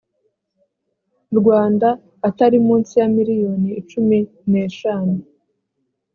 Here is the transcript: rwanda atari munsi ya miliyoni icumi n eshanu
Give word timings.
rwanda 1.39 1.87
atari 2.27 2.57
munsi 2.67 2.93
ya 3.01 3.07
miliyoni 3.15 3.69
icumi 3.81 4.17
n 4.49 4.53
eshanu 4.65 5.15